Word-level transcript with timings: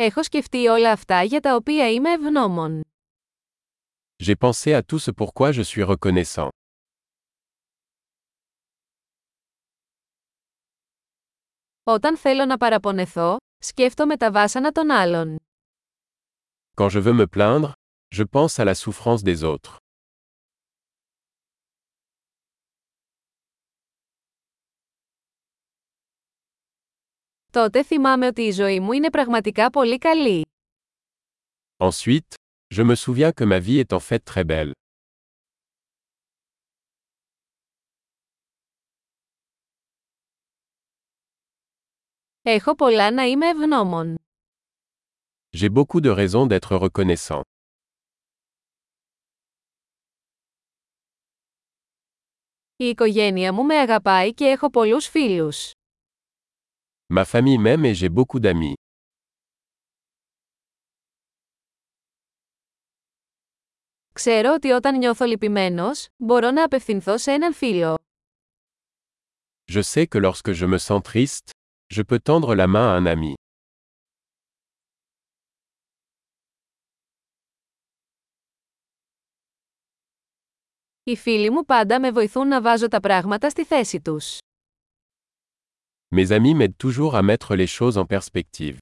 Έχω 0.00 0.22
σκεφτεί 0.22 0.66
όλα 0.66 0.92
αυτά 0.92 1.22
για 1.22 1.40
τα 1.40 1.54
οποία 1.54 1.90
είμαι 1.90 2.10
ευγνώμων. 2.12 2.80
J'ai 4.24 4.34
pensé 4.40 4.72
à 4.72 4.82
tout 4.82 4.98
ce 4.98 5.10
pourquoi 5.12 5.52
je 5.52 5.62
suis 5.62 5.84
reconnaissant. 5.96 6.48
Όταν 11.82 12.16
θέλω 12.16 12.44
να 12.44 12.56
παραπονεθώ, 12.56 13.36
σκέφτομαι 13.58 14.16
τα 14.16 14.30
βάσανα 14.32 14.72
των 14.72 14.90
άλλων. 14.90 15.36
Quand 16.74 16.88
je 16.88 17.00
veux 17.02 17.14
me 17.20 17.26
plaindre, 17.26 17.72
je 18.16 18.24
pense 18.24 18.58
à 18.58 18.64
la 18.64 18.74
souffrance 18.74 19.22
des 19.22 19.42
autres. 19.44 19.76
Τότε 27.58 27.82
θυμάμαι 27.84 28.26
ότι 28.26 28.42
η 28.42 28.50
ζωή 28.50 28.80
μου 28.80 28.92
είναι 28.92 29.10
πραγματικά 29.10 29.70
πολύ 29.70 29.98
καλή. 29.98 30.46
Ensuite, 31.76 32.34
je 32.74 32.82
me 32.84 32.94
souviens 32.94 33.32
que 33.32 33.44
ma 33.44 33.60
vie 33.60 33.78
est 33.80 33.92
en 33.92 33.98
fait 33.98 34.18
très 34.34 34.44
belle. 34.44 34.70
Έχω 42.42 42.74
πολλά 42.74 43.10
να 43.10 43.22
είμαι 43.22 43.48
ευγνώμων. 43.48 44.16
J'ai 45.58 45.68
beaucoup 45.72 46.00
de 46.00 46.14
raisons 46.14 46.46
d'être 46.46 46.88
reconnaissant. 46.88 47.40
Η 52.76 52.84
οικογένεια 52.84 53.52
μου 53.52 53.64
με 53.64 53.74
αγαπάει 53.78 54.34
και 54.34 54.44
έχω 54.44 54.70
πολλούς 54.70 55.06
φίλους. 55.06 55.72
Ma 57.10 57.24
famille 57.24 57.58
m'aime 57.58 57.86
et 57.86 57.94
j'ai 57.94 58.10
beaucoup 58.10 58.38
d'amis. 58.38 58.74
Ξέρω 64.12 64.52
ότι 64.52 64.70
όταν 64.70 64.98
νιώθω 64.98 65.24
λυπημένος, 65.24 66.06
μπορώ 66.16 66.50
να 66.50 66.64
απευθυνθώ 66.64 67.18
σε 67.18 67.32
έναν 67.32 67.54
φίλο. 67.54 67.94
Je 69.72 69.82
sais 69.82 70.06
que 70.06 70.20
lorsque 70.20 70.52
je 70.52 70.66
me 70.66 70.78
sens 70.78 71.02
triste, 71.02 71.50
je 71.94 72.02
peux 72.02 72.18
tendre 72.18 72.54
la 72.54 72.66
main 72.66 72.88
à 72.88 73.00
un 73.00 73.06
ami. 73.06 73.32
Οι 81.02 81.16
φίλοι 81.16 81.50
μου 81.50 81.64
πάντα 81.64 82.00
με 82.00 82.10
βοηθούν 82.10 82.48
να 82.48 82.62
βάζω 82.62 82.88
τα 82.88 83.00
πράγματα 83.00 83.50
στη 83.50 83.64
θέση 83.64 84.00
τους. 84.00 84.38
Mes 86.10 86.32
amis 86.32 86.54
m'aident 86.54 86.76
toujours 86.78 87.16
à 87.16 87.22
mettre 87.22 87.54
les 87.54 87.66
choses 87.66 87.98
en 87.98 88.06
perspective. 88.06 88.78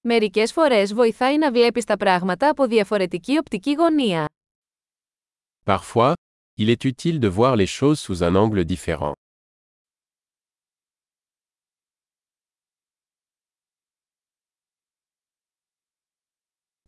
Μερικές 0.00 0.52
φορές 0.52 0.94
βοηθάει 0.94 1.38
να 1.38 1.52
βλέπεις 1.52 1.84
τα 1.84 1.96
πράγματα 1.96 2.48
από 2.48 2.66
διαφορετική 2.66 3.38
οπτική 3.38 3.72
γωνία. 3.72 4.28
Parfois, 5.64 6.12
il 6.58 6.68
est 6.68 6.84
utile 6.84 7.18
de 7.18 7.28
voir 7.28 7.56
les 7.56 7.66
choses 7.66 7.98
sous 8.00 8.22
un 8.22 8.34
angle 8.34 8.64
différent. 8.64 9.12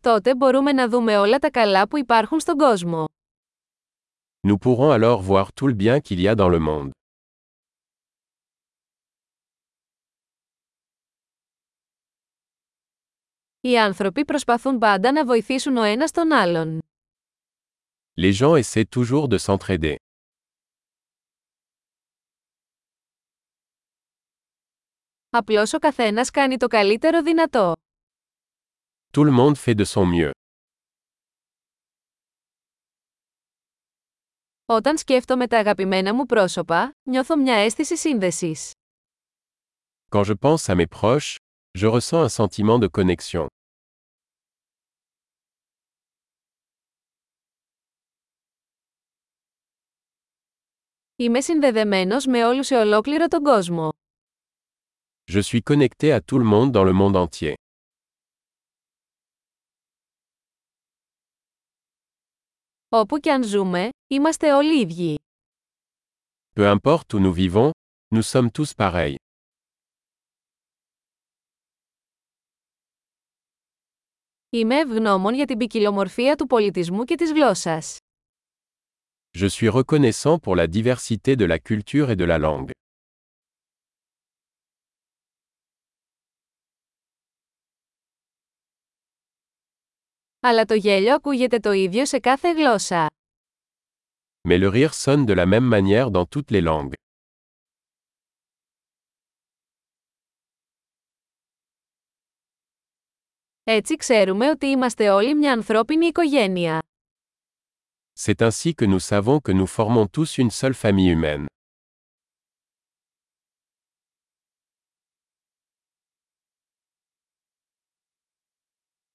Τότε 0.01 0.35
μπορούμε 0.35 0.71
να 0.71 0.89
δούμε 0.89 1.17
όλα 1.17 1.39
τα 1.39 1.49
καλά 1.49 1.87
που 1.87 1.97
υπάρχουν 1.97 2.39
στον 2.39 2.57
κόσμο. 2.57 3.05
Nous 4.48 4.58
pourrons 4.58 4.90
alors 4.90 5.20
voir 5.22 5.52
tout 5.52 5.66
le 5.66 5.74
bien 5.74 6.00
qu'il 6.00 6.20
y 6.20 6.28
a 6.28 6.34
dans 6.34 6.48
le 6.48 6.58
monde. 6.58 6.90
Οι 13.60 13.78
άνθρωποι 13.78 14.24
προσπαθούν 14.24 14.78
πάντα 14.78 15.12
να 15.12 15.24
βοηθήσουν 15.24 15.76
ο 15.76 15.82
ένας 15.82 16.10
τον 16.10 16.32
άλλον. 16.32 16.78
Les 18.20 18.32
gens 18.32 18.54
essaient 18.62 18.88
toujours 18.96 19.28
de 19.28 19.38
s'entraider. 19.38 19.94
Απλώς 25.30 25.72
ο 25.72 25.78
καθένας 25.78 26.30
κάνει 26.30 26.56
το 26.56 26.66
καλύτερο 26.66 27.22
δυνατό. 27.22 27.72
Tout 29.10 29.24
le 29.24 29.32
monde 29.32 29.56
fait 29.56 29.74
de 29.74 29.84
son 29.84 30.06
mieux. 30.06 30.30
Όταν 34.71 34.97
σκέφτομαι 34.97 35.47
τα 35.47 35.57
αγαπημένα 35.57 36.13
μου 36.13 36.25
πρόσωπα, 36.25 36.91
νιώθω 37.03 37.37
μια 37.37 37.55
αίσθηση 37.55 37.97
σύνδεσης. 37.97 38.71
Quand 40.11 40.23
je 40.23 40.33
pense 40.41 40.65
à 40.67 40.75
mes 40.75 40.87
proches, 40.99 41.35
je 41.79 41.87
ressens 41.87 42.23
un 42.23 42.45
sentiment 42.45 42.79
de 42.79 42.87
connexion. 42.97 43.45
Είμαι 51.15 51.41
συνδεδεμένος 51.41 52.25
με 52.25 52.45
όλους 52.45 52.65
σε 52.65 52.75
ολόκληρο 52.75 53.27
τον 53.27 53.43
κόσμο. 53.43 53.89
Je 55.31 55.41
suis 55.41 55.61
connecté 55.61 56.11
à 56.13 56.19
tout 56.25 56.39
le 56.39 56.45
monde 56.45 56.71
dans 56.71 56.85
le 56.85 56.93
monde 56.93 57.15
entier. 57.15 57.53
Όπου 62.88 63.18
και 63.18 63.32
αν 63.32 63.44
ζούμε, 63.44 63.88
είμαστε 64.06 64.52
όλοι 64.54 64.80
ίδιοι. 64.80 65.18
Peu 66.56 66.76
importe 66.78 67.14
où 67.14 67.18
nous 67.18 67.34
vivons, 67.34 67.70
nous 68.14 68.22
sommes 68.22 68.50
tous 68.50 68.72
pareils. 68.76 69.14
Είμαι 74.50 74.78
ευγνώμων 74.78 75.34
για 75.34 75.46
την 75.46 75.58
ποικιλομορφία 75.58 76.36
του 76.36 76.46
πολιτισμού 76.46 77.04
και 77.04 77.14
της 77.14 77.32
γλώσσας. 77.32 77.96
Je 79.38 79.48
suis 79.48 79.68
reconnaissant 79.68 80.38
pour 80.38 80.54
la 80.56 80.66
diversité 80.66 81.36
de 81.36 81.44
la 81.44 81.58
culture 81.58 82.10
et 82.10 82.16
de 82.16 82.24
la 82.24 82.38
langue. 82.38 82.70
Αλλά 90.41 90.65
το 90.65 90.73
γέλιο 90.73 91.13
ακούγεται 91.13 91.59
το 91.59 91.71
ίδιο 91.71 92.05
σε 92.05 92.19
κάθε 92.19 92.51
γλώσσα. 92.51 93.07
Mais 94.47 94.59
le 94.59 94.69
rire 94.69 94.93
sonne 94.93 95.25
de 95.25 95.33
la 95.35 95.45
même 95.45 95.67
manière 95.75 96.09
dans 96.11 96.25
toutes 96.29 96.51
les 96.51 96.61
langues. 96.61 96.93
Έτσι 103.63 103.95
ξέρουμε 103.95 104.49
ότι 104.49 104.65
είμαστε 104.67 105.09
όλοι 105.09 105.35
μια 105.35 105.51
ανθρώπινη 105.53 106.05
οικογένεια. 106.05 106.79
C'est 108.21 108.41
ainsi 108.41 108.73
que 108.73 108.85
nous 108.85 108.99
savons 108.99 109.39
que 109.39 109.53
nous 109.53 109.67
formons 109.77 110.07
tous 110.17 110.37
une 110.37 110.49
seule 110.49 110.73
famille 110.73 111.09
humaine. 111.09 111.45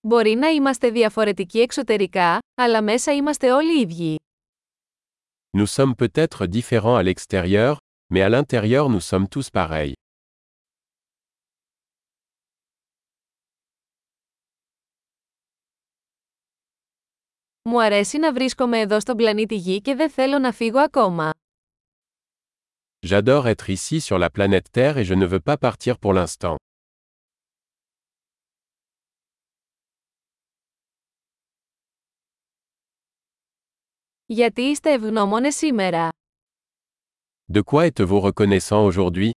Μπορεί 0.04 0.36
να 0.36 0.48
είμαστε 0.48 0.90
διαφορετικοί 0.90 1.60
εξωτερικά, 1.60 2.38
αλλά 2.56 2.82
μέσα 2.84 3.14
είμαστε 3.14 3.52
όλοι 3.52 3.82
ίδιοι. 3.82 4.16
Nous 5.58 5.68
sommes 5.68 5.96
peut-être 5.96 6.46
différents 6.48 6.96
à 6.96 7.04
l'extérieur, 7.04 7.78
mais 8.14 8.22
à 8.22 8.30
l'intérieur 8.30 8.90
nous 8.90 9.00
sommes 9.00 9.28
tous 9.28 9.50
pareils. 9.50 9.94
Μου 17.64 17.82
αρέσει 17.82 18.18
να 18.18 18.34
βρίσκομαι 18.34 18.80
εδώ 18.80 19.00
στον 19.00 19.18
πλανήτη 19.18 19.56
Γη 19.56 19.82
και 19.82 19.96
δεν 19.96 20.10
θέλω 20.10 20.40
να 20.40 20.52
φύγω 20.52 20.80
ακόμα. 20.80 21.32
J'adore 23.08 23.48
être 23.48 23.70
ici 23.70 24.02
sur 24.02 24.18
la 24.18 24.30
planète 24.30 24.70
Terre 24.72 24.98
et 24.98 25.06
je 25.06 25.14
ne 25.14 25.26
veux 25.26 25.40
pas 25.40 25.58
partir 25.58 25.98
pour 26.00 26.14
l'instant. 26.14 26.56
Γιατί 34.26 34.62
είστε 34.62 34.92
ευγνώμονες 34.92 35.56
σήμερα. 35.56 36.10
De 37.54 37.62
quoi 37.64 37.90
êtes-vous 37.90 38.32
reconnaissant 38.32 38.86
aujourd'hui 38.86 39.32